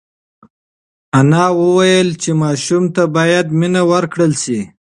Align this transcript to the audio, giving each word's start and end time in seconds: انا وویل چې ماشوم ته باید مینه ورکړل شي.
انا 1.19 1.45
وویل 1.59 2.09
چې 2.21 2.31
ماشوم 2.41 2.83
ته 2.95 3.03
باید 3.15 3.47
مینه 3.59 3.81
ورکړل 3.91 4.31
شي. 4.43 4.59